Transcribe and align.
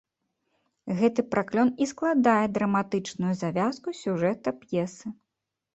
Гэты 1.01 1.25
праклён 1.33 1.69
і 1.85 1.89
складае 1.93 2.45
драматычную 2.57 3.33
завязку 3.45 3.89
сюжэта 4.03 4.59
п'есы. 4.65 5.07